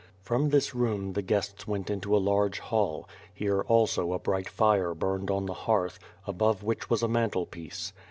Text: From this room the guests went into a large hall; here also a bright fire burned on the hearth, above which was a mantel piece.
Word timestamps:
From 0.23 0.49
this 0.49 0.73
room 0.73 1.13
the 1.13 1.21
guests 1.21 1.67
went 1.67 1.91
into 1.91 2.15
a 2.15 2.17
large 2.17 2.57
hall; 2.57 3.07
here 3.31 3.61
also 3.61 4.13
a 4.13 4.17
bright 4.19 4.49
fire 4.49 4.95
burned 4.95 5.29
on 5.29 5.45
the 5.45 5.53
hearth, 5.53 5.99
above 6.25 6.63
which 6.63 6.89
was 6.89 7.03
a 7.03 7.07
mantel 7.07 7.45
piece. 7.45 7.93